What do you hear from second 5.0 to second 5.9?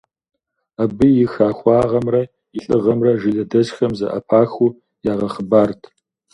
ягъэхъыбарырт.